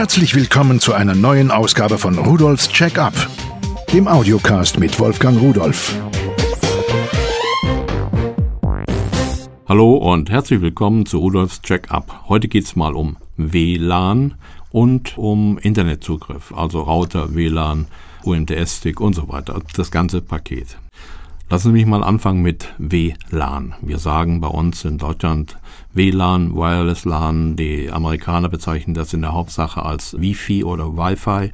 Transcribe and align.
Herzlich 0.00 0.34
willkommen 0.34 0.80
zu 0.80 0.94
einer 0.94 1.14
neuen 1.14 1.50
Ausgabe 1.50 1.98
von 1.98 2.16
Rudolfs 2.16 2.70
Check-up, 2.70 3.12
dem 3.92 4.08
Audiocast 4.08 4.78
mit 4.78 4.98
Wolfgang 4.98 5.38
Rudolf. 5.38 5.94
Hallo 9.68 9.96
und 9.96 10.30
herzlich 10.30 10.62
willkommen 10.62 11.04
zu 11.04 11.18
Rudolfs 11.18 11.60
Check-up. 11.60 12.24
Heute 12.30 12.48
geht 12.48 12.64
es 12.64 12.76
mal 12.76 12.94
um 12.94 13.18
WLAN 13.36 14.36
und 14.70 15.18
um 15.18 15.58
Internetzugriff, 15.58 16.54
also 16.56 16.80
Router, 16.80 17.34
WLAN, 17.34 17.86
UMTS-Stick 18.24 19.02
und 19.02 19.12
so 19.12 19.28
weiter, 19.28 19.60
das 19.76 19.90
ganze 19.90 20.22
Paket. 20.22 20.78
Lassen 21.50 21.70
Sie 21.70 21.72
mich 21.72 21.86
mal 21.86 22.04
anfangen 22.04 22.42
mit 22.42 22.72
WLAN. 22.78 23.74
Wir 23.82 23.98
sagen 23.98 24.40
bei 24.40 24.46
uns 24.46 24.84
in 24.84 24.98
Deutschland 24.98 25.58
WLAN, 25.92 26.54
Wireless 26.54 27.04
LAN. 27.04 27.56
Die 27.56 27.90
Amerikaner 27.90 28.48
bezeichnen 28.48 28.94
das 28.94 29.12
in 29.14 29.22
der 29.22 29.32
Hauptsache 29.32 29.84
als 29.84 30.16
Wi-Fi 30.20 30.62
oder 30.62 30.96
Wi-Fi. 30.96 31.50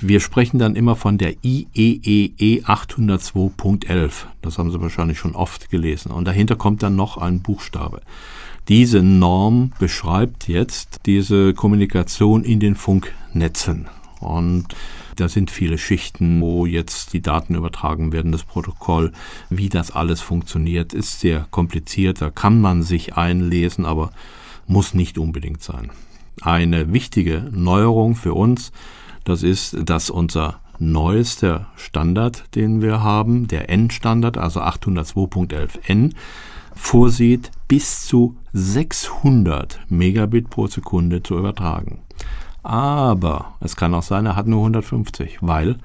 Wir 0.00 0.20
sprechen 0.20 0.60
dann 0.60 0.76
immer 0.76 0.94
von 0.94 1.18
der 1.18 1.34
IEEE 1.42 2.62
802.11. 2.62 4.12
Das 4.42 4.58
haben 4.58 4.70
Sie 4.70 4.80
wahrscheinlich 4.80 5.18
schon 5.18 5.34
oft 5.34 5.70
gelesen. 5.70 6.12
Und 6.12 6.24
dahinter 6.26 6.54
kommt 6.54 6.84
dann 6.84 6.94
noch 6.94 7.16
ein 7.16 7.42
Buchstabe. 7.42 8.02
Diese 8.68 9.02
Norm 9.02 9.72
beschreibt 9.80 10.46
jetzt 10.46 11.00
diese 11.06 11.52
Kommunikation 11.52 12.44
in 12.44 12.60
den 12.60 12.76
Funknetzen. 12.76 13.88
Und 14.20 14.66
da 15.16 15.28
sind 15.28 15.50
viele 15.50 15.78
Schichten, 15.78 16.40
wo 16.40 16.66
jetzt 16.66 17.12
die 17.12 17.22
Daten 17.22 17.54
übertragen 17.54 18.12
werden, 18.12 18.32
das 18.32 18.44
Protokoll, 18.44 19.12
wie 19.48 19.68
das 19.68 19.90
alles 19.90 20.20
funktioniert, 20.20 20.92
ist 20.92 21.20
sehr 21.20 21.46
kompliziert. 21.50 22.20
Da 22.20 22.30
kann 22.30 22.60
man 22.60 22.82
sich 22.82 23.16
einlesen, 23.16 23.86
aber 23.86 24.12
muss 24.66 24.94
nicht 24.94 25.18
unbedingt 25.18 25.62
sein. 25.62 25.90
Eine 26.42 26.92
wichtige 26.92 27.48
Neuerung 27.50 28.14
für 28.14 28.34
uns, 28.34 28.72
das 29.24 29.42
ist, 29.42 29.76
dass 29.84 30.10
unser 30.10 30.60
neuester 30.78 31.66
Standard, 31.76 32.54
den 32.54 32.80
wir 32.80 33.02
haben, 33.02 33.46
der 33.48 33.68
N-Standard, 33.68 34.38
also 34.38 34.60
802.11n, 34.60 36.14
vorsieht, 36.74 37.50
bis 37.68 38.06
zu 38.06 38.36
600 38.52 39.80
Megabit 39.88 40.48
pro 40.50 40.66
Sekunde 40.66 41.22
zu 41.22 41.36
übertragen. 41.36 42.00
Aber 42.62 43.54
es 43.60 43.76
kann 43.76 43.94
auch 43.94 44.02
sein, 44.02 44.26
er 44.26 44.36
hat 44.36 44.46
nur 44.46 44.60
150, 44.60 45.38
weil 45.40 45.78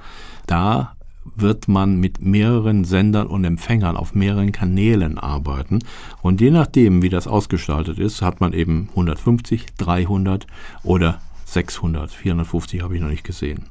da 0.46 0.96
wird 1.36 1.68
man 1.68 2.00
mit 2.00 2.22
mehreren 2.22 2.86
Sendern 2.86 3.28
und 3.28 3.44
Empfängern 3.44 3.98
auf 3.98 4.14
mehreren 4.14 4.52
Kanälen 4.52 5.18
arbeiten. 5.18 5.80
Und 6.22 6.40
je 6.40 6.52
nachdem, 6.52 7.02
wie 7.02 7.10
das 7.10 7.28
ausgestaltet 7.28 7.98
ist, 7.98 8.22
hat 8.22 8.42
man 8.42 8.54
eben 8.54 8.90
150, 8.92 9.66
300 9.78 10.46
oder 10.84 11.20
600. 11.46 12.12
450 12.12 12.84
habe 12.84 12.96
ich 12.96 13.02
noch 13.02 13.10
nicht 13.10 13.24
gesehen. 13.24 13.66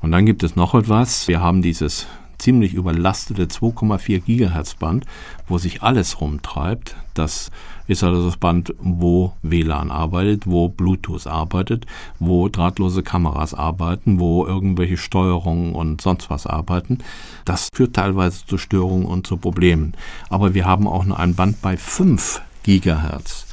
Und 0.00 0.12
dann 0.12 0.26
gibt 0.26 0.42
es 0.42 0.56
noch 0.56 0.74
etwas. 0.74 1.26
Wir 1.26 1.40
haben 1.40 1.62
dieses 1.62 2.06
ziemlich 2.38 2.74
überlastete 2.74 3.44
2,4 3.44 4.20
Gigahertz 4.20 4.74
Band, 4.74 5.04
wo 5.46 5.58
sich 5.58 5.82
alles 5.82 6.20
rumtreibt. 6.20 6.96
Das 7.14 7.50
ist 7.86 8.02
also 8.02 8.26
das 8.26 8.36
Band, 8.36 8.74
wo 8.78 9.32
WLAN 9.42 9.90
arbeitet, 9.90 10.46
wo 10.46 10.68
Bluetooth 10.68 11.26
arbeitet, 11.26 11.86
wo 12.18 12.48
drahtlose 12.48 13.02
Kameras 13.02 13.54
arbeiten, 13.54 14.18
wo 14.20 14.46
irgendwelche 14.46 14.96
Steuerungen 14.96 15.74
und 15.74 16.00
sonst 16.00 16.30
was 16.30 16.46
arbeiten. 16.46 16.98
Das 17.44 17.68
führt 17.72 17.94
teilweise 17.94 18.44
zu 18.46 18.58
Störungen 18.58 19.06
und 19.06 19.26
zu 19.26 19.36
Problemen. 19.36 19.94
Aber 20.28 20.54
wir 20.54 20.66
haben 20.66 20.88
auch 20.88 21.04
noch 21.04 21.18
ein 21.18 21.34
Band 21.34 21.62
bei 21.62 21.76
5 21.76 22.42
Gigahertz. 22.64 23.46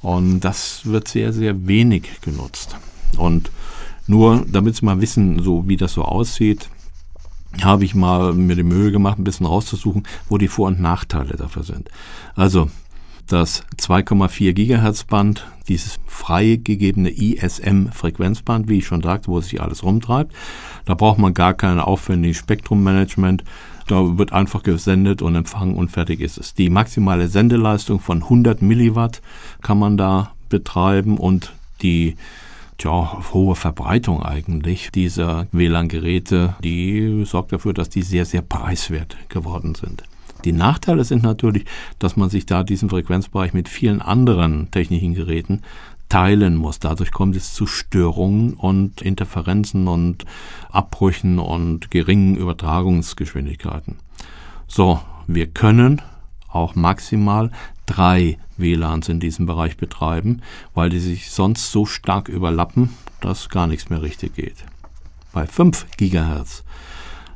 Und 0.00 0.40
das 0.40 0.84
wird 0.86 1.08
sehr, 1.08 1.32
sehr 1.32 1.66
wenig 1.66 2.20
genutzt. 2.22 2.76
Und 3.16 3.50
nur 4.06 4.44
damit 4.48 4.76
Sie 4.76 4.84
mal 4.84 5.00
wissen, 5.00 5.42
so 5.42 5.68
wie 5.68 5.76
das 5.76 5.92
so 5.92 6.02
aussieht, 6.02 6.68
habe 7.62 7.84
ich 7.84 7.94
mal 7.94 8.32
mir 8.32 8.56
die 8.56 8.62
Mühe 8.62 8.92
gemacht, 8.92 9.18
ein 9.18 9.24
bisschen 9.24 9.46
rauszusuchen, 9.46 10.04
wo 10.28 10.38
die 10.38 10.48
Vor- 10.48 10.68
und 10.68 10.80
Nachteile 10.80 11.36
dafür 11.36 11.64
sind. 11.64 11.90
Also 12.34 12.70
das 13.26 13.64
2,4 13.78 14.52
Gigahertz 14.52 15.04
Band, 15.04 15.46
dieses 15.68 15.98
freigegebene 16.06 17.10
ISM-Frequenzband, 17.10 18.68
wie 18.68 18.78
ich 18.78 18.86
schon 18.86 19.02
sagte, 19.02 19.28
wo 19.28 19.40
sich 19.40 19.60
alles 19.60 19.84
rumtreibt. 19.84 20.34
Da 20.84 20.94
braucht 20.94 21.18
man 21.18 21.34
gar 21.34 21.54
kein 21.54 21.78
aufwendiges 21.78 22.38
Spektrummanagement. 22.38 23.44
Da 23.86 24.18
wird 24.18 24.32
einfach 24.32 24.62
gesendet 24.62 25.22
und 25.22 25.34
empfangen 25.34 25.76
und 25.76 25.90
fertig 25.90 26.20
ist 26.20 26.38
es. 26.38 26.54
Die 26.54 26.70
maximale 26.70 27.28
Sendeleistung 27.28 28.00
von 28.00 28.22
100 28.22 28.60
Milliwatt 28.62 29.22
kann 29.62 29.78
man 29.78 29.96
da 29.96 30.32
betreiben 30.48 31.16
und 31.16 31.52
die 31.80 32.16
tja, 32.82 33.22
hohe 33.32 33.54
Verbreitung 33.54 34.22
eigentlich 34.22 34.90
dieser 34.90 35.46
WLAN-Geräte, 35.52 36.56
die 36.64 37.24
sorgt 37.24 37.52
dafür, 37.52 37.74
dass 37.74 37.88
die 37.88 38.02
sehr, 38.02 38.24
sehr 38.24 38.42
preiswert 38.42 39.16
geworden 39.28 39.76
sind. 39.76 40.02
Die 40.44 40.52
Nachteile 40.52 41.04
sind 41.04 41.22
natürlich, 41.22 41.64
dass 42.00 42.16
man 42.16 42.28
sich 42.28 42.44
da 42.44 42.64
diesen 42.64 42.90
Frequenzbereich 42.90 43.52
mit 43.52 43.68
vielen 43.68 44.02
anderen 44.02 44.68
technischen 44.72 45.14
Geräten 45.14 45.62
teilen 46.08 46.56
muss. 46.56 46.80
Dadurch 46.80 47.12
kommt 47.12 47.36
es 47.36 47.54
zu 47.54 47.68
Störungen 47.68 48.54
und 48.54 49.00
Interferenzen 49.00 49.86
und 49.86 50.24
Abbrüchen 50.68 51.38
und 51.38 51.92
geringen 51.92 52.36
Übertragungsgeschwindigkeiten. 52.36 53.98
So, 54.66 55.00
wir 55.28 55.46
können 55.46 56.02
auch 56.48 56.74
maximal 56.74 57.52
drei 57.86 58.38
WLANs 58.56 59.08
in 59.08 59.20
diesem 59.20 59.46
Bereich 59.46 59.76
betreiben, 59.76 60.42
weil 60.74 60.90
die 60.90 61.00
sich 61.00 61.30
sonst 61.30 61.72
so 61.72 61.86
stark 61.86 62.28
überlappen, 62.28 62.90
dass 63.20 63.48
gar 63.48 63.66
nichts 63.66 63.90
mehr 63.90 64.02
richtig 64.02 64.34
geht. 64.34 64.64
Bei 65.32 65.46
5 65.46 65.86
Gigahertz 65.96 66.64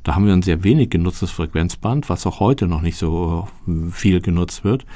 da 0.06 0.14
haben 0.14 0.24
wir 0.24 0.34
ein 0.34 0.42
sehr 0.42 0.62
wenig 0.62 0.90
genutztes 0.90 1.32
Frequenzband, 1.32 2.08
was 2.08 2.28
auch 2.28 2.38
heute 2.38 2.68
noch 2.68 2.80
nicht 2.80 2.96
so 2.96 3.48
viel 3.90 4.20
genutzt 4.20 4.62
wird. 4.62 4.86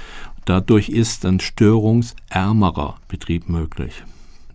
Dadurch 0.45 0.89
ist 0.89 1.27
ein 1.27 1.41
störungsärmerer 1.41 2.95
Betrieb 3.09 3.49
möglich. 3.49 4.05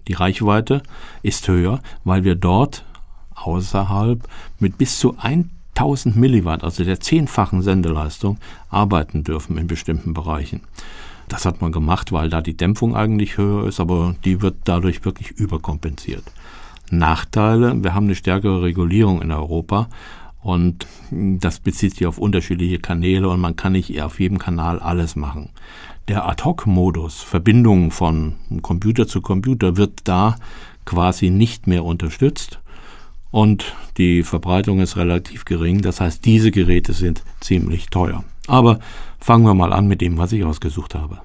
Die 0.07 0.13
Reichweite 0.13 0.81
ist 1.23 1.49
höher, 1.49 1.81
weil 2.05 2.23
wir 2.23 2.35
dort 2.35 2.85
außerhalb 3.35 4.25
mit 4.57 4.77
bis 4.77 4.97
zu 4.97 5.17
1000 5.75 6.15
Milliwatt, 6.15 6.63
also 6.63 6.83
der 6.83 6.99
zehnfachen 6.99 7.61
Sendeleistung, 7.61 8.37
arbeiten 8.69 9.23
dürfen 9.23 9.57
in 9.57 9.67
bestimmten 9.67 10.13
Bereichen. 10.13 10.61
Das 11.27 11.45
hat 11.45 11.61
man 11.61 11.71
gemacht, 11.71 12.11
weil 12.11 12.29
da 12.29 12.41
die 12.41 12.55
Dämpfung 12.55 12.95
eigentlich 12.95 13.37
höher 13.37 13.67
ist, 13.67 13.79
aber 13.79 14.15
die 14.23 14.41
wird 14.41 14.55
dadurch 14.65 15.03
wirklich 15.05 15.31
überkompensiert. 15.31 16.23
Nachteile, 16.91 17.83
wir 17.83 17.93
haben 17.93 18.05
eine 18.05 18.15
stärkere 18.15 18.61
Regulierung 18.61 19.21
in 19.21 19.31
Europa 19.31 19.89
und 20.41 20.85
das 21.09 21.59
bezieht 21.59 21.95
sich 21.95 22.05
auf 22.05 22.19
unterschiedliche 22.19 22.77
Kanäle 22.77 23.27
und 23.29 23.39
man 23.39 23.55
kann 23.55 23.71
nicht 23.71 23.99
auf 24.01 24.19
jedem 24.19 24.37
Kanal 24.37 24.79
alles 24.79 25.15
machen. 25.15 25.49
Der 26.07 26.27
Ad-Hoc-Modus, 26.29 27.23
Verbindung 27.23 27.89
von 27.89 28.35
Computer 28.61 29.07
zu 29.07 29.21
Computer, 29.21 29.75
wird 29.77 30.01
da 30.03 30.35
quasi 30.85 31.31
nicht 31.31 31.65
mehr 31.65 31.83
unterstützt 31.83 32.59
und 33.35 33.75
die 33.97 34.23
Verbreitung 34.23 34.79
ist 34.79 34.95
relativ 34.95 35.43
gering. 35.43 35.81
Das 35.81 35.99
heißt, 35.99 36.23
diese 36.23 36.51
Geräte 36.51 36.93
sind 36.93 37.21
ziemlich 37.41 37.87
teuer. 37.87 38.23
Aber 38.47 38.79
fangen 39.19 39.43
wir 39.43 39.53
mal 39.53 39.73
an 39.73 39.89
mit 39.89 39.99
dem, 39.99 40.17
was 40.17 40.31
ich 40.31 40.45
ausgesucht 40.45 40.95
habe. 40.95 41.19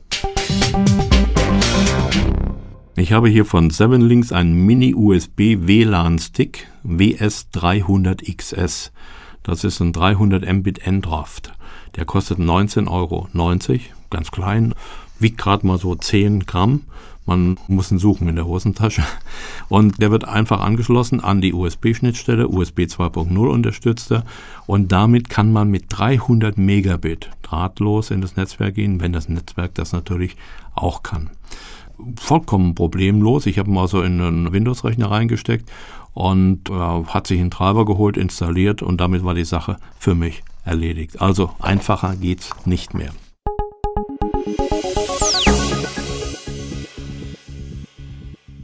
Ich 2.97 3.13
habe 3.13 3.29
hier 3.29 3.45
von 3.45 3.71
Seven 3.71 4.01
Links 4.01 4.33
einen 4.33 4.67
Mini-USB 4.67 5.69
WLAN-Stick 5.69 6.67
WS300XS. 6.85 8.91
Das 9.45 9.63
ist 9.63 9.79
ein 9.79 9.93
300 9.93 10.53
Mbit 10.53 10.85
Endraft. 10.85 11.53
Der 11.95 12.07
kostet 12.07 12.41
19,90 12.41 12.91
Euro. 12.91 13.29
Ganz 14.11 14.33
klein, 14.33 14.75
wiegt 15.21 15.39
gerade 15.39 15.65
mal 15.65 15.79
so 15.79 15.95
10 15.95 16.45
Gramm. 16.45 16.87
Man 17.31 17.59
muss 17.69 17.93
ihn 17.93 18.01
suchen 18.01 18.27
in 18.27 18.35
der 18.35 18.47
Hosentasche. 18.47 19.05
Und 19.69 20.03
der 20.03 20.11
wird 20.11 20.25
einfach 20.25 20.61
angeschlossen 20.61 21.21
an 21.21 21.41
die 21.41 21.55
USB-Schnittstelle. 21.55 22.49
USB 22.49 22.81
2.0 22.81 23.39
unterstützt 23.47 24.11
er. 24.11 24.25
Und 24.67 24.91
damit 24.91 25.31
kann 25.31 25.53
man 25.53 25.71
mit 25.71 25.85
300 25.91 26.59
Megabit 26.59 27.31
drahtlos 27.43 28.11
in 28.11 28.21
das 28.21 28.35
Netzwerk 28.35 28.75
gehen, 28.75 29.01
wenn 29.01 29.13
das 29.13 29.29
Netzwerk 29.29 29.75
das 29.75 29.93
natürlich 29.93 30.37
auch 30.75 31.05
kann 31.05 31.31
vollkommen 32.17 32.75
problemlos. 32.75 33.45
Ich 33.45 33.59
habe 33.59 33.71
mal 33.71 33.87
so 33.87 34.01
in 34.01 34.23
einen 34.23 34.53
Windows-Rechner 34.53 35.11
reingesteckt 35.11 35.71
und 36.15 36.71
äh, 36.71 36.73
hat 36.73 37.27
sich 37.27 37.39
einen 37.39 37.51
Treiber 37.51 37.85
geholt, 37.85 38.17
installiert 38.17 38.81
und 38.81 39.01
damit 39.03 39.23
war 39.23 39.35
die 39.35 39.45
Sache 39.45 39.77
für 39.99 40.15
mich 40.15 40.43
erledigt. 40.65 41.21
Also 41.21 41.51
einfacher 41.61 42.17
geht's 42.17 42.51
nicht 42.65 42.95
mehr. 42.95 43.13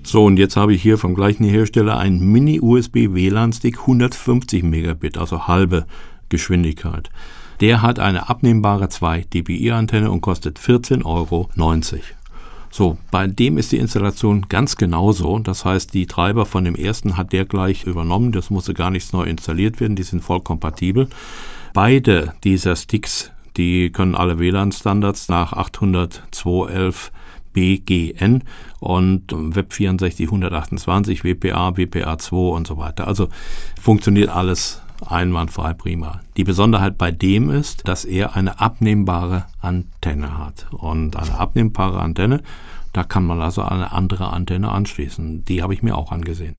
So, 0.08 0.25
und 0.25 0.37
jetzt 0.37 0.55
habe 0.55 0.73
ich 0.73 0.82
hier 0.82 0.99
vom 0.99 1.17
gleichen 1.17 1.43
Hersteller 1.43 1.99
einen 1.99 2.20
Mini-USB-WLAN-Stick 2.31 3.81
150 3.81 4.62
Megabit, 4.62 5.19
also 5.19 5.49
halbe 5.49 5.85
Geschwindigkeit. 6.29 7.11
Der 7.58 7.82
hat 7.82 7.99
eine 7.99 8.29
abnehmbare 8.29 8.88
2 8.88 9.23
dBi-Antenne 9.35 10.08
und 10.12 10.20
kostet 10.20 10.61
14,90 10.61 11.05
Euro. 11.05 11.50
So, 12.70 12.99
bei 13.11 13.26
dem 13.26 13.58
ist 13.58 13.73
die 13.73 13.79
Installation 13.79 14.47
ganz 14.49 14.76
genauso. 14.76 15.41
Das 15.41 15.64
heißt, 15.64 15.93
die 15.93 16.06
Treiber 16.06 16.47
von 16.47 16.62
dem 16.62 16.76
ersten 16.76 17.17
hat 17.17 17.32
der 17.32 17.44
gleich 17.44 17.82
übernommen. 17.82 18.31
Das 18.31 18.49
musste 18.49 18.75
gar 18.75 18.93
nichts 18.93 19.12
neu 19.12 19.25
installiert 19.25 19.81
werden. 19.81 19.97
Die 19.97 20.05
sind 20.05 20.23
voll 20.23 20.41
kompatibel. 20.41 21.09
Beide 21.75 22.32
dieser 22.44 22.76
Sticks, 22.76 23.32
die 23.56 23.91
können 23.91 24.14
alle 24.14 24.38
WLAN-Standards 24.38 25.29
nach 25.29 25.52
802.11 25.52 27.11
BGN 27.56 28.44
und 28.81 29.32
Web64 29.32 30.25
128, 30.25 31.25
WPA, 31.25 31.70
WPA2 31.70 32.50
und 32.50 32.67
so 32.67 32.76
weiter. 32.76 33.06
Also 33.06 33.28
funktioniert 33.81 34.28
alles 34.28 34.82
einwandfrei 35.05 35.75
prima. 35.75 36.20
Die 36.37 36.44
Besonderheit 36.44 36.99
bei 36.99 37.11
dem 37.11 37.50
ist, 37.50 37.87
dass 37.87 38.05
er 38.05 38.34
eine 38.37 38.61
abnehmbare 38.61 39.46
Antenne 39.61 40.38
hat. 40.38 40.67
Und 40.73 41.17
eine 41.17 41.38
abnehmbare 41.38 42.00
Antenne, 42.00 42.43
da 42.93 43.05
kann 43.05 43.25
man 43.25 43.40
also 43.43 43.62
eine 43.62 43.93
andere 43.93 44.32
Antenne 44.32 44.70
anschließen. 44.70 45.44
Die 45.44 45.62
habe 45.62 45.75
ich 45.75 45.82
mir 45.82 45.96
auch 45.96 46.12
angesehen. 46.12 46.56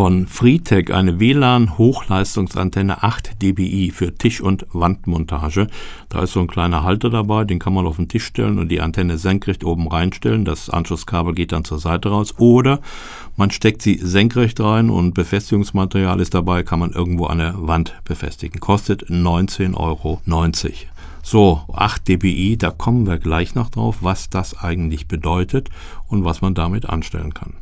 Von 0.00 0.26
Freetech 0.26 0.94
eine 0.94 1.20
WLAN-Hochleistungsantenne 1.20 3.02
8 3.02 3.42
dBi 3.42 3.90
für 3.90 4.14
Tisch- 4.14 4.40
und 4.40 4.66
Wandmontage. 4.72 5.66
Da 6.08 6.22
ist 6.22 6.32
so 6.32 6.40
ein 6.40 6.46
kleiner 6.46 6.84
Halter 6.84 7.10
dabei, 7.10 7.44
den 7.44 7.58
kann 7.58 7.74
man 7.74 7.86
auf 7.86 7.96
den 7.96 8.08
Tisch 8.08 8.24
stellen 8.24 8.58
und 8.58 8.70
die 8.70 8.80
Antenne 8.80 9.18
senkrecht 9.18 9.62
oben 9.62 9.88
reinstellen. 9.88 10.46
Das 10.46 10.70
Anschlusskabel 10.70 11.34
geht 11.34 11.52
dann 11.52 11.66
zur 11.66 11.78
Seite 11.78 12.08
raus. 12.08 12.32
Oder 12.38 12.80
man 13.36 13.50
steckt 13.50 13.82
sie 13.82 14.00
senkrecht 14.02 14.58
rein 14.60 14.88
und 14.88 15.12
Befestigungsmaterial 15.12 16.18
ist 16.18 16.32
dabei, 16.32 16.62
kann 16.62 16.78
man 16.78 16.92
irgendwo 16.92 17.26
an 17.26 17.36
der 17.36 17.56
Wand 17.58 17.92
befestigen. 18.04 18.58
Kostet 18.58 19.10
19,90 19.10 19.76
Euro. 19.76 20.22
So, 21.22 21.60
8 21.74 22.08
dBi, 22.08 22.56
da 22.56 22.70
kommen 22.70 23.06
wir 23.06 23.18
gleich 23.18 23.54
noch 23.54 23.68
drauf, 23.68 23.98
was 24.00 24.30
das 24.30 24.58
eigentlich 24.58 25.08
bedeutet 25.08 25.68
und 26.08 26.24
was 26.24 26.40
man 26.40 26.54
damit 26.54 26.88
anstellen 26.88 27.34
kann. 27.34 27.52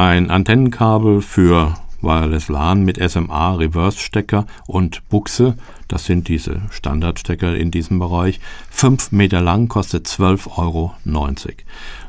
Ein 0.00 0.30
Antennenkabel 0.30 1.20
für 1.20 1.74
Wireless 2.00 2.48
LAN 2.48 2.84
mit 2.84 2.96
SMA, 2.96 3.56
Reverse-Stecker 3.56 4.46
und 4.66 5.06
Buchse. 5.10 5.56
Das 5.88 6.06
sind 6.06 6.28
diese 6.28 6.62
Standardstecker 6.70 7.54
in 7.54 7.70
diesem 7.70 7.98
Bereich. 7.98 8.40
5 8.70 9.12
Meter 9.12 9.42
lang, 9.42 9.68
kostet 9.68 10.06
12,90 10.06 10.56
Euro. 10.56 10.94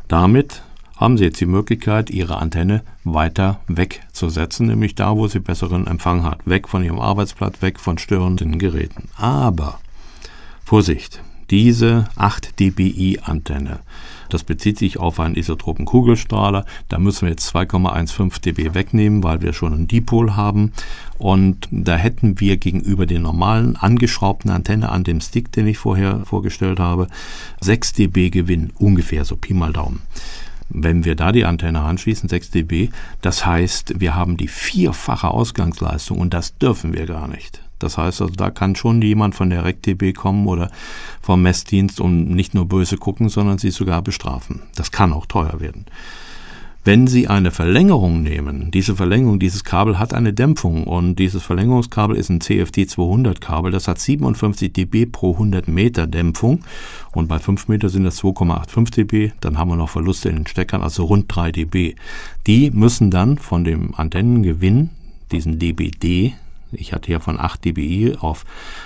Damit 0.07 0.63
haben 0.95 1.17
Sie 1.17 1.25
jetzt 1.25 1.41
die 1.41 1.45
Möglichkeit, 1.45 2.09
Ihre 2.09 2.37
Antenne 2.37 2.83
weiter 3.03 3.59
wegzusetzen, 3.67 4.67
nämlich 4.67 4.95
da, 4.95 5.17
wo 5.17 5.27
sie 5.27 5.39
besseren 5.39 5.85
Empfang 5.85 6.23
hat. 6.23 6.39
Weg 6.45 6.69
von 6.69 6.85
Ihrem 6.85 6.99
Arbeitsplatz, 6.99 7.61
weg 7.61 7.77
von 7.77 7.97
störenden 7.97 8.57
Geräten. 8.57 9.09
Aber 9.17 9.79
Vorsicht, 10.63 11.21
diese 11.51 12.05
8 12.15 12.59
dBi 12.59 13.19
Antenne 13.21 13.81
das 14.31 14.43
bezieht 14.43 14.77
sich 14.77 14.97
auf 14.97 15.19
einen 15.19 15.35
isotropen 15.35 15.85
Kugelstrahler. 15.85 16.65
Da 16.89 16.99
müssen 16.99 17.23
wir 17.23 17.31
jetzt 17.31 17.53
2,15 17.53 18.41
dB 18.41 18.73
wegnehmen, 18.73 19.23
weil 19.23 19.41
wir 19.41 19.53
schon 19.53 19.73
einen 19.73 19.87
Dipol 19.87 20.35
haben. 20.35 20.71
Und 21.17 21.67
da 21.69 21.95
hätten 21.95 22.39
wir 22.39 22.57
gegenüber 22.57 23.05
den 23.05 23.21
normalen 23.21 23.75
angeschraubten 23.75 24.49
Antenne 24.49 24.89
an 24.89 25.03
dem 25.03 25.21
Stick, 25.21 25.51
den 25.51 25.67
ich 25.67 25.77
vorher 25.77 26.25
vorgestellt 26.25 26.79
habe, 26.79 27.07
6 27.59 27.93
dB 27.93 28.29
Gewinn, 28.29 28.71
ungefähr 28.79 29.25
so 29.25 29.35
Pi 29.35 29.53
mal 29.53 29.73
Daumen. 29.73 30.01
Wenn 30.69 31.03
wir 31.03 31.15
da 31.15 31.33
die 31.33 31.43
Antenne 31.43 31.81
anschließen, 31.81 32.29
6 32.29 32.51
dB, 32.51 32.89
das 33.21 33.45
heißt, 33.45 33.99
wir 33.99 34.15
haben 34.15 34.37
die 34.37 34.47
vierfache 34.47 35.27
Ausgangsleistung 35.27 36.17
und 36.17 36.33
das 36.33 36.57
dürfen 36.57 36.93
wir 36.93 37.05
gar 37.05 37.27
nicht. 37.27 37.61
Das 37.83 37.97
heißt 37.97 38.21
also, 38.21 38.33
da 38.33 38.49
kann 38.51 38.75
schon 38.75 39.01
jemand 39.01 39.35
von 39.35 39.49
der 39.49 39.63
RecDB 39.65 40.13
kommen 40.13 40.47
oder 40.47 40.69
vom 41.21 41.41
Messdienst 41.41 41.99
und 41.99 42.29
nicht 42.29 42.53
nur 42.53 42.65
böse 42.65 42.97
gucken, 42.97 43.29
sondern 43.29 43.57
sie 43.57 43.71
sogar 43.71 44.01
bestrafen. 44.01 44.61
Das 44.75 44.91
kann 44.91 45.13
auch 45.13 45.25
teuer 45.25 45.59
werden. 45.59 45.85
Wenn 46.83 47.05
Sie 47.05 47.27
eine 47.27 47.51
Verlängerung 47.51 48.23
nehmen, 48.23 48.71
diese 48.71 48.95
Verlängerung, 48.95 49.37
dieses 49.37 49.63
Kabel 49.63 49.99
hat 49.99 50.15
eine 50.15 50.33
Dämpfung 50.33 50.85
und 50.85 51.17
dieses 51.17 51.43
Verlängerungskabel 51.43 52.15
ist 52.15 52.29
ein 52.29 52.41
CFD 52.41 52.87
200 52.87 53.39
Kabel, 53.39 53.71
das 53.71 53.87
hat 53.87 53.99
57 53.99 54.73
dB 54.73 55.05
pro 55.05 55.33
100 55.33 55.67
Meter 55.67 56.07
Dämpfung 56.07 56.61
und 57.13 57.27
bei 57.27 57.37
5 57.37 57.67
Meter 57.67 57.89
sind 57.89 58.03
das 58.03 58.19
2,85 58.23 58.95
dB, 58.95 59.31
dann 59.41 59.59
haben 59.59 59.69
wir 59.69 59.75
noch 59.75 59.89
Verluste 59.89 60.29
in 60.29 60.37
den 60.37 60.47
Steckern, 60.47 60.81
also 60.81 61.03
rund 61.03 61.25
3 61.27 61.51
dB. 61.51 61.93
Die 62.47 62.71
müssen 62.71 63.11
dann 63.11 63.37
von 63.37 63.63
dem 63.63 63.93
Antennengewinn, 63.93 64.89
diesen 65.31 65.59
dBd, 65.59 66.33
ich 66.71 66.93
hatte 66.93 67.11
ja 67.11 67.19
von 67.19 67.39
8 67.39 67.65
dBi 67.65 68.15
auf 68.19 68.45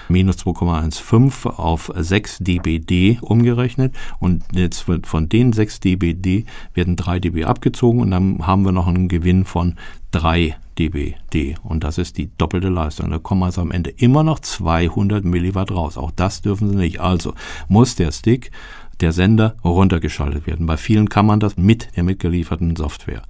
minus 0.10 0.38
2,15 0.38 1.48
auf 1.48 1.92
6 1.96 2.40
dBd 2.40 3.20
umgerechnet 3.22 3.96
und 4.20 4.44
jetzt 4.54 4.88
wird 4.88 5.08
von 5.08 5.30
den 5.30 5.54
6 5.54 5.80
dBd 5.80 6.46
werden 6.74 6.96
3 6.96 7.20
dB 7.20 7.46
abgezogen 7.46 8.02
und 8.02 8.12
dann 8.12 8.46
haben 8.46 8.64
wir 8.64 8.72
noch 8.72 8.88
einen 8.88 9.08
Gewinn 9.08 9.46
von 9.46 9.76
3 10.12 10.56
dBd 10.78 11.56
und 11.64 11.84
das 11.84 11.98
ist 11.98 12.18
die 12.18 12.30
doppelte 12.38 12.70
Leistung. 12.70 13.10
Da 13.10 13.20
kommen 13.20 13.44
also 13.44 13.62
am 13.62 13.72
Ende 13.72 13.90
immer 13.90 14.24
noch 14.24 14.40
200 14.40 15.24
Milliwatt 15.24 15.72
raus. 15.72 15.98
Auch 15.98 16.12
das 16.12 16.42
dürfen 16.42 16.70
Sie 16.70 16.76
nicht. 16.76 17.00
Also 17.00 17.34
muss 17.68 17.96
der 17.96 18.12
Stick, 18.12 18.52
der 19.00 19.12
Sender 19.12 19.56
runtergeschaltet 19.64 20.48
werden. 20.48 20.66
Bei 20.66 20.78
vielen 20.78 21.10
kann 21.10 21.26
man 21.26 21.40
das 21.40 21.58
mit 21.58 21.96
der 21.96 22.04
mitgelieferten 22.04 22.76
Software. 22.76 23.24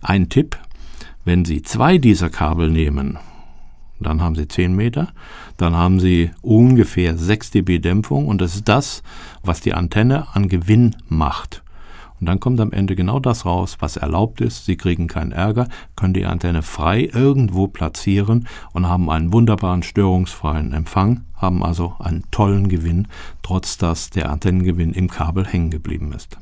Ein 0.00 0.28
Tipp, 0.28 0.58
wenn 1.24 1.44
Sie 1.44 1.62
zwei 1.62 1.98
dieser 1.98 2.30
Kabel 2.30 2.70
nehmen, 2.70 3.18
dann 4.00 4.20
haben 4.20 4.34
Sie 4.34 4.46
10 4.46 4.74
Meter, 4.74 5.08
dann 5.56 5.74
haben 5.74 6.00
Sie 6.00 6.30
ungefähr 6.42 7.16
6 7.16 7.50
dB 7.50 7.78
Dämpfung 7.78 8.26
und 8.26 8.40
das 8.40 8.54
ist 8.54 8.68
das, 8.68 9.02
was 9.42 9.60
die 9.60 9.74
Antenne 9.74 10.26
an 10.34 10.48
Gewinn 10.48 10.96
macht. 11.08 11.62
Und 12.20 12.26
dann 12.26 12.40
kommt 12.40 12.60
am 12.60 12.72
Ende 12.72 12.96
genau 12.96 13.20
das 13.20 13.44
raus, 13.44 13.76
was 13.80 13.96
erlaubt 13.96 14.40
ist. 14.40 14.64
Sie 14.64 14.76
kriegen 14.76 15.06
keinen 15.06 15.32
Ärger, 15.32 15.68
können 15.96 16.14
die 16.14 16.24
Antenne 16.24 16.62
frei 16.62 17.10
irgendwo 17.12 17.68
platzieren 17.68 18.48
und 18.72 18.88
haben 18.88 19.10
einen 19.10 19.32
wunderbaren 19.32 19.82
störungsfreien 19.82 20.72
Empfang, 20.72 21.24
haben 21.36 21.62
also 21.62 21.94
einen 21.98 22.24
tollen 22.30 22.68
Gewinn, 22.68 23.08
trotz 23.42 23.76
dass 23.76 24.10
der 24.10 24.30
Antennengewinn 24.30 24.92
im 24.94 25.10
Kabel 25.10 25.46
hängen 25.46 25.70
geblieben 25.70 26.12
ist. 26.12 26.38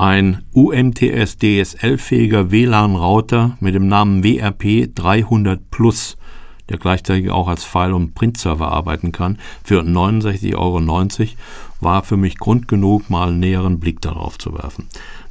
Ein 0.00 0.44
UMTS 0.54 1.36
DSL-fähiger 1.36 2.50
WLAN-Router 2.50 3.58
mit 3.60 3.74
dem 3.74 3.86
Namen 3.86 4.24
WRP 4.24 4.94
300 4.94 5.70
Plus, 5.70 6.16
der 6.70 6.78
gleichzeitig 6.78 7.30
auch 7.30 7.48
als 7.48 7.64
File- 7.64 7.92
und 7.92 8.14
Print-Server 8.14 8.72
arbeiten 8.72 9.12
kann, 9.12 9.38
für 9.62 9.82
69,90 9.82 10.56
Euro 10.56 10.80
war 11.80 12.02
für 12.02 12.16
mich 12.16 12.38
Grund 12.38 12.66
genug, 12.66 13.10
mal 13.10 13.28
einen 13.28 13.40
näheren 13.40 13.78
Blick 13.78 14.00
darauf 14.00 14.38
zu 14.38 14.54
werfen. 14.54 14.88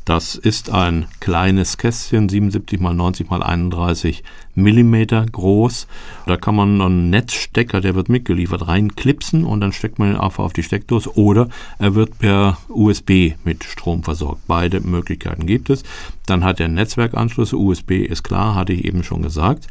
Das 0.10 0.34
ist 0.34 0.72
ein 0.72 1.06
kleines 1.20 1.78
Kästchen, 1.78 2.30
77 2.30 2.82
x 2.82 2.94
90 2.94 3.28
x 3.30 3.42
31 3.44 4.24
Millimeter 4.56 5.24
groß. 5.24 5.86
Da 6.26 6.36
kann 6.36 6.56
man 6.56 6.82
einen 6.82 7.12
Netzstecker, 7.12 7.80
der 7.80 7.94
wird 7.94 8.10
mitgeliefert, 8.10 8.68
reinklipsen 8.68 9.46
und 9.46 9.62
dann 9.62 9.72
steckt 9.72 10.00
man 10.00 10.10
ihn 10.10 10.20
einfach 10.20 10.46
auf 10.46 10.54
die 10.54 10.64
Steckdose 10.64 11.16
oder 11.16 11.48
er 11.78 11.94
wird 11.94 12.18
per 12.18 12.58
USB 12.70 13.34
mit 13.44 13.64
Strom 13.64 14.02
versorgt. 14.02 14.42
Beide 14.48 14.80
Möglichkeiten 14.80 15.46
gibt 15.46 15.70
es. 15.70 15.84
Dann 16.26 16.44
hat 16.44 16.60
er 16.60 16.70
Netzwerkanschlüsse, 16.70 17.56
USB 17.56 17.92
ist 17.92 18.24
klar, 18.24 18.56
hatte 18.56 18.74
ich 18.74 18.86
eben 18.86 19.04
schon 19.04 19.22
gesagt. 19.22 19.68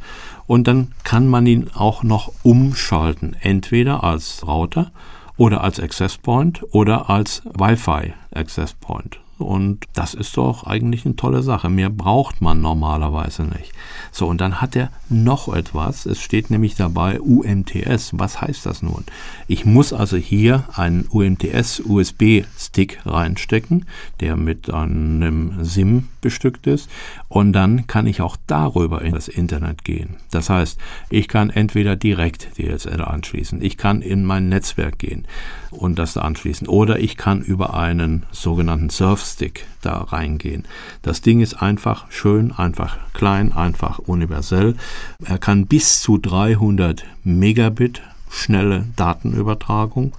Und 0.47 0.69
dann 0.69 0.93
kann 1.03 1.27
man 1.27 1.47
ihn 1.47 1.69
auch 1.75 2.05
noch 2.05 2.31
umschalten, 2.45 3.35
entweder 3.41 4.05
als 4.05 4.47
Router 4.47 4.93
oder 5.37 5.65
als 5.65 5.81
Access 5.81 6.17
Point 6.17 6.65
oder 6.71 7.11
als 7.11 7.43
Wi-Fi 7.45 8.15
Access 8.33 8.75
Point. 8.75 9.19
Und 9.39 9.85
das 9.95 10.15
ist 10.15 10.37
doch 10.37 10.65
eigentlich 10.65 11.07
eine 11.07 11.17
tolle 11.17 11.43
Sache. 11.43 11.69
Mehr 11.69 11.91
braucht 11.91 12.41
man 12.43 12.61
normalerweise 12.61 13.45
nicht. 13.45 13.73
So, 14.11 14.27
und 14.27 14.41
dann 14.41 14.61
hat 14.61 14.75
er 14.77 14.91
noch 15.09 15.53
etwas. 15.53 16.07
Es 16.07 16.21
steht 16.21 16.51
nämlich 16.51 16.75
dabei 16.75 17.21
UMTS. 17.21 18.19
Was 18.19 18.41
heißt 18.41 18.67
das 18.67 18.83
nun? 18.83 19.05
Ich 19.47 19.65
muss 19.65 19.93
also 19.93 20.17
hier 20.17 20.65
einen 20.75 21.07
UMTS-USB-Stick 21.09 23.01
reinstecken, 23.07 23.87
der 24.21 24.37
mit 24.37 24.71
einem 24.71 25.65
SIM 25.65 26.09
bestückt 26.21 26.67
ist. 26.67 26.91
Und 27.29 27.53
dann 27.53 27.87
kann 27.87 28.07
ich 28.07 28.21
auch 28.21 28.37
darüber 28.47 29.03
in 29.03 29.15
das 29.15 29.29
Internet 29.29 29.85
gehen. 29.85 30.17
Das 30.31 30.51
heißt, 30.51 30.79
ich 31.11 31.29
kann 31.29 31.51
entweder 31.51 31.97
direkt 31.97 32.49
DSL 32.57 33.03
anschließen, 33.03 33.63
ich 33.63 33.77
kann 33.77 34.03
in 34.03 34.25
mein 34.25 34.49
Netzwerk 34.49 34.99
gehen 34.99 35.27
und 35.71 35.99
das 35.99 36.15
da 36.15 36.23
anschließen. 36.23 36.67
Oder 36.69 36.99
ich 36.99 37.17
kann 37.17 37.43
über 37.43 37.75
einen 37.75 38.27
sogenannten 38.33 38.91
Surfstick 39.29 39.67
da 39.83 39.99
reingehen. 39.99 40.65
Das 41.03 41.21
Ding 41.21 41.41
ist 41.41 41.63
einfach 41.63 42.11
schön, 42.11 42.53
einfach 42.53 42.97
klein, 43.13 43.53
einfach 43.53 43.99
universell. 43.99 44.77
Er 45.25 45.39
kann 45.39 45.67
bis 45.67 46.01
zu 46.01 46.19
300 46.19 47.05
Megabit 47.25 48.03
schnelle 48.31 48.87
Datenübertragung 48.97 50.13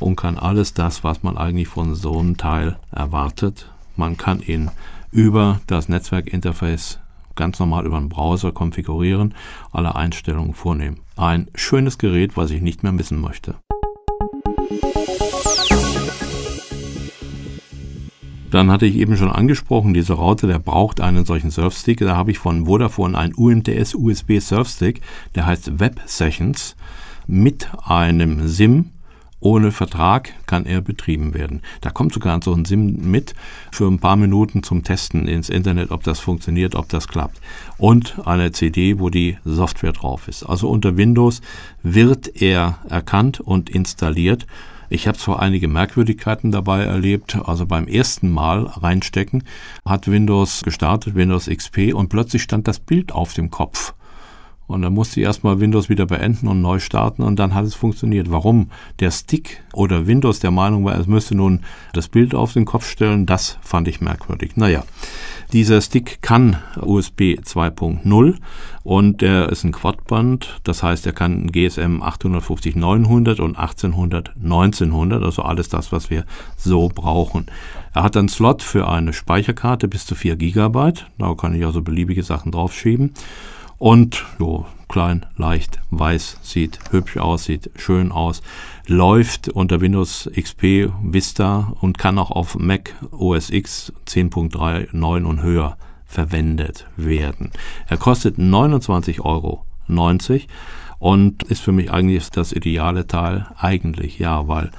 und 0.00 0.16
kann 0.16 0.38
alles 0.38 0.74
das, 0.74 1.02
was 1.02 1.22
man 1.22 1.36
eigentlich 1.36 1.68
von 1.68 1.94
so 1.94 2.18
einem 2.18 2.36
Teil 2.36 2.76
erwartet. 2.90 3.70
Man 3.96 4.16
kann 4.16 4.40
ihn 4.40 4.70
über 5.10 5.60
das 5.66 5.88
Netzwerkinterface 5.88 6.98
ganz 7.34 7.58
normal 7.58 7.86
über 7.86 7.98
den 7.98 8.10
Browser 8.10 8.52
konfigurieren, 8.52 9.34
alle 9.70 9.96
Einstellungen 9.96 10.52
vornehmen. 10.52 11.00
Ein 11.16 11.48
schönes 11.54 11.96
Gerät, 11.96 12.36
was 12.36 12.50
ich 12.50 12.60
nicht 12.60 12.82
mehr 12.82 12.92
missen 12.92 13.20
möchte. 13.20 13.54
Dann 18.52 18.70
hatte 18.70 18.84
ich 18.84 18.96
eben 18.96 19.16
schon 19.16 19.30
angesprochen, 19.30 19.94
dieser 19.94 20.14
Router, 20.14 20.46
der 20.46 20.58
braucht 20.58 21.00
einen 21.00 21.24
solchen 21.24 21.50
Surfstick. 21.50 22.00
Da 22.00 22.16
habe 22.16 22.30
ich 22.30 22.38
von 22.38 22.66
Vodafone 22.66 23.16
einen 23.16 23.34
UMTS 23.34 23.94
USB 23.94 24.40
Surfstick, 24.40 25.00
der 25.34 25.46
heißt 25.46 25.80
Web 25.80 26.02
Sessions 26.04 26.76
mit 27.26 27.68
einem 27.82 28.46
SIM 28.46 28.90
ohne 29.40 29.72
Vertrag 29.72 30.34
kann 30.46 30.66
er 30.66 30.80
betrieben 30.80 31.34
werden. 31.34 31.62
Da 31.80 31.90
kommt 31.90 32.12
sogar 32.12 32.40
so 32.42 32.52
ein 32.52 32.64
SIM 32.64 33.10
mit 33.10 33.34
für 33.72 33.88
ein 33.88 33.98
paar 33.98 34.16
Minuten 34.16 34.62
zum 34.62 34.84
Testen 34.84 35.26
ins 35.26 35.48
Internet, 35.48 35.90
ob 35.90 36.04
das 36.04 36.20
funktioniert, 36.20 36.76
ob 36.76 36.88
das 36.88 37.08
klappt. 37.08 37.40
Und 37.76 38.16
eine 38.24 38.52
CD, 38.52 39.00
wo 39.00 39.10
die 39.10 39.38
Software 39.44 39.92
drauf 39.92 40.28
ist. 40.28 40.44
Also 40.44 40.68
unter 40.68 40.96
Windows 40.96 41.40
wird 41.82 42.40
er 42.40 42.78
erkannt 42.88 43.40
und 43.40 43.68
installiert. 43.68 44.46
Ich 44.92 45.08
habe 45.08 45.16
zwar 45.16 45.40
einige 45.40 45.68
Merkwürdigkeiten 45.68 46.52
dabei 46.52 46.82
erlebt, 46.82 47.38
also 47.46 47.64
beim 47.64 47.88
ersten 47.88 48.30
Mal 48.30 48.64
reinstecken, 48.64 49.44
hat 49.86 50.06
Windows 50.06 50.62
gestartet, 50.64 51.14
Windows 51.14 51.46
XP, 51.46 51.94
und 51.94 52.10
plötzlich 52.10 52.42
stand 52.42 52.68
das 52.68 52.78
Bild 52.78 53.10
auf 53.10 53.32
dem 53.32 53.50
Kopf. 53.50 53.94
Und 54.66 54.82
dann 54.82 54.92
musste 54.92 55.18
ich 55.20 55.24
erstmal 55.24 55.60
Windows 55.60 55.88
wieder 55.88 56.04
beenden 56.04 56.46
und 56.46 56.60
neu 56.60 56.78
starten 56.78 57.22
und 57.22 57.38
dann 57.38 57.54
hat 57.54 57.64
es 57.64 57.74
funktioniert. 57.74 58.30
Warum 58.30 58.70
der 59.00 59.10
Stick 59.10 59.62
oder 59.72 60.06
Windows 60.06 60.40
der 60.40 60.50
Meinung 60.50 60.84
war, 60.84 60.98
es 60.98 61.06
müsste 61.06 61.34
nun 61.34 61.60
das 61.94 62.08
Bild 62.08 62.34
auf 62.34 62.52
den 62.52 62.66
Kopf 62.66 62.86
stellen, 62.86 63.24
das 63.24 63.58
fand 63.62 63.88
ich 63.88 64.02
merkwürdig. 64.02 64.56
Naja, 64.56 64.84
dieser 65.52 65.80
Stick 65.80 66.22
kann 66.22 66.56
USB 66.80 67.38
2.0 67.40 68.36
und 68.84 69.20
der 69.20 69.50
ist 69.50 69.64
ein 69.64 69.72
Quadband, 69.72 70.60
das 70.64 70.82
heißt, 70.82 71.04
er 71.06 71.12
kann 71.12 71.52
GSM 71.52 72.02
850 72.02 72.74
900 72.74 73.40
und 73.40 73.56
1800 73.58 74.32
1900, 74.42 75.22
also 75.22 75.42
alles 75.42 75.68
das, 75.68 75.92
was 75.92 76.10
wir 76.10 76.24
so 76.56 76.88
brauchen. 76.88 77.46
Er 77.94 78.02
hat 78.02 78.16
einen 78.16 78.28
Slot 78.28 78.62
für 78.62 78.88
eine 78.88 79.12
Speicherkarte 79.12 79.88
bis 79.88 80.06
zu 80.06 80.14
4 80.14 80.36
GB, 80.36 80.92
da 81.18 81.34
kann 81.34 81.54
ich 81.54 81.64
also 81.66 81.82
beliebige 81.82 82.22
Sachen 82.22 82.52
draufschieben. 82.52 83.12
Und 83.82 84.24
jo, 84.38 84.64
klein, 84.88 85.26
leicht, 85.36 85.80
weiß, 85.90 86.38
sieht 86.40 86.78
hübsch 86.92 87.16
aus, 87.16 87.46
sieht 87.46 87.68
schön 87.74 88.12
aus, 88.12 88.40
läuft 88.86 89.48
unter 89.48 89.80
Windows 89.80 90.30
XP 90.36 90.92
Vista 91.02 91.72
und 91.80 91.98
kann 91.98 92.16
auch 92.16 92.30
auf 92.30 92.56
Mac 92.56 92.94
OS 93.10 93.50
X 93.50 93.92
10.3, 94.06 95.24
und 95.24 95.42
höher 95.42 95.76
verwendet 96.06 96.86
werden. 96.96 97.50
Er 97.88 97.96
kostet 97.96 98.38
29,90 98.38 99.20
Euro 99.24 99.66
und 101.00 101.42
ist 101.42 101.62
für 101.62 101.72
mich 101.72 101.90
eigentlich 101.90 102.30
das 102.30 102.52
ideale 102.52 103.08
Teil. 103.08 103.48
Eigentlich 103.58 104.20
ja, 104.20 104.46
weil 104.46 104.70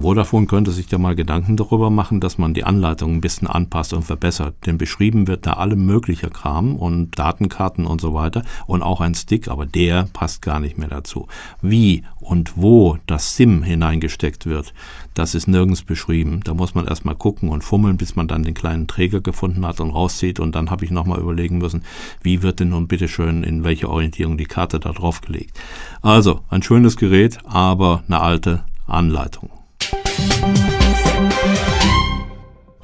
Vodafone 0.00 0.46
könnte 0.46 0.70
sich 0.70 0.86
da 0.86 0.96
mal 0.96 1.16
Gedanken 1.16 1.56
darüber 1.56 1.90
machen, 1.90 2.20
dass 2.20 2.38
man 2.38 2.54
die 2.54 2.62
Anleitung 2.62 3.14
ein 3.14 3.20
bisschen 3.20 3.48
anpasst 3.48 3.92
und 3.92 4.04
verbessert. 4.04 4.54
Denn 4.64 4.78
beschrieben 4.78 5.26
wird 5.26 5.44
da 5.44 5.54
alle 5.54 5.74
mögliche 5.74 6.30
Kram 6.30 6.76
und 6.76 7.18
Datenkarten 7.18 7.84
und 7.84 8.00
so 8.00 8.14
weiter 8.14 8.44
und 8.66 8.82
auch 8.82 9.00
ein 9.00 9.16
Stick, 9.16 9.48
aber 9.48 9.66
der 9.66 10.08
passt 10.12 10.40
gar 10.40 10.60
nicht 10.60 10.78
mehr 10.78 10.88
dazu. 10.88 11.26
Wie 11.62 12.04
und 12.20 12.56
wo 12.56 12.96
das 13.06 13.34
SIM 13.34 13.64
hineingesteckt 13.64 14.46
wird, 14.46 14.72
das 15.14 15.34
ist 15.34 15.48
nirgends 15.48 15.82
beschrieben. 15.82 16.42
Da 16.44 16.54
muss 16.54 16.76
man 16.76 16.86
erstmal 16.86 17.16
gucken 17.16 17.48
und 17.48 17.64
fummeln, 17.64 17.96
bis 17.96 18.14
man 18.14 18.28
dann 18.28 18.44
den 18.44 18.54
kleinen 18.54 18.86
Träger 18.86 19.20
gefunden 19.20 19.66
hat 19.66 19.80
und 19.80 19.90
rauszieht. 19.90 20.38
Und 20.38 20.54
dann 20.54 20.70
habe 20.70 20.84
ich 20.84 20.92
nochmal 20.92 21.18
überlegen 21.18 21.58
müssen, 21.58 21.82
wie 22.22 22.42
wird 22.42 22.60
denn 22.60 22.68
nun 22.68 22.86
bitteschön 22.86 23.42
in 23.42 23.64
welche 23.64 23.90
Orientierung 23.90 24.38
die 24.38 24.44
Karte 24.44 24.78
da 24.78 24.92
drauf 24.92 25.22
gelegt. 25.22 25.58
Also 26.02 26.42
ein 26.50 26.62
schönes 26.62 26.96
Gerät, 26.96 27.38
aber 27.44 28.04
eine 28.06 28.20
alte 28.20 28.62
Anleitung. 28.86 29.57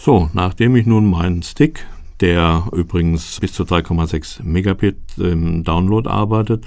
So, 0.05 0.29
nachdem 0.35 0.77
ich 0.77 0.85
nun 0.85 1.09
meinen 1.09 1.43
Stick, 1.43 1.87
der 2.21 2.65
übrigens 2.73 3.41
bis 3.41 3.55
zu 3.55 3.63
3,6 3.63 4.43
Megabit 4.43 4.99
im 5.17 5.65
Download 5.65 6.09
arbeitet, 6.09 6.67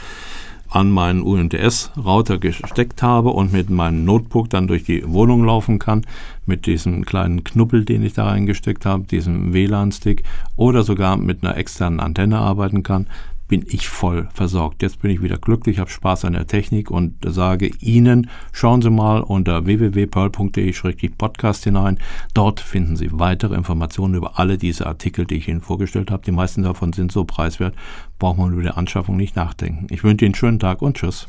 an 0.70 0.90
meinen 0.90 1.22
UMTS-Router 1.22 2.40
gesteckt 2.40 3.04
habe 3.04 3.30
und 3.30 3.54
mit 3.54 3.70
meinem 3.70 4.06
Notebook 4.06 4.50
dann 4.50 4.68
durch 4.68 4.84
die 4.84 5.08
Wohnung 5.08 5.46
laufen 5.46 5.78
kann, 5.78 6.06
mit 6.48 6.66
diesem 6.66 7.06
kleinen 7.06 7.44
Knubbel, 7.44 7.86
den 7.86 8.04
ich 8.04 8.14
da 8.14 8.26
reingesteckt 8.26 8.88
habe, 8.88 9.04
diesem 9.04 9.54
WLAN-Stick 9.54 10.24
oder 10.56 10.82
sogar 10.82 11.16
mit 11.16 11.44
einer 11.44 11.58
externen 11.58 12.00
Antenne 12.00 12.40
arbeiten 12.40 12.82
kann, 12.82 13.06
bin 13.48 13.66
ich 13.68 13.88
voll 13.88 14.28
versorgt. 14.34 14.82
Jetzt 14.82 15.02
bin 15.02 15.12
ich 15.12 15.22
wieder 15.22 15.38
glücklich, 15.38 15.80
habe 15.80 15.90
Spaß 15.90 16.26
an 16.26 16.34
der 16.34 16.48
Technik 16.48 16.92
und 16.92 17.16
sage 17.26 17.72
Ihnen, 17.80 18.30
schauen 18.52 18.82
Sie 18.82 18.90
mal 18.90 19.22
unter 19.22 19.66
www.pearl.de-podcast 19.66 21.64
hinein. 21.64 22.00
Dort 22.34 22.60
finden 22.60 22.96
Sie 22.96 23.10
weitere 23.12 23.56
Informationen 23.56 24.16
über 24.16 24.40
alle 24.40 24.58
diese 24.58 24.88
Artikel, 24.88 25.26
die 25.26 25.36
ich 25.36 25.48
Ihnen 25.48 25.62
vorgestellt 25.62 26.12
habe. 26.12 26.24
Die 26.26 26.32
meisten 26.32 26.64
davon 26.64 26.94
sind 26.94 27.12
so 27.12 27.24
preiswert, 27.24 27.76
braucht 28.20 28.38
man 28.38 28.54
über 28.54 28.64
die 28.64 28.70
Anschaffung 28.70 29.18
nicht 29.18 29.36
nachdenken. 29.36 29.88
Ich 29.90 30.04
wünsche 30.04 30.26
Ihnen 30.26 30.34
einen 30.34 30.36
schönen 30.36 30.60
Tag 30.60 30.82
und 30.82 30.98
Tschüss. 30.98 31.28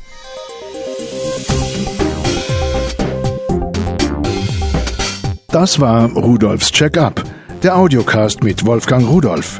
Das 5.51 5.79
war 5.79 6.11
Rudolfs 6.11 6.71
Check-up, 6.71 7.23
der 7.63 7.75
Audiocast 7.75 8.43
mit 8.43 8.65
Wolfgang 8.65 9.07
Rudolf. 9.09 9.59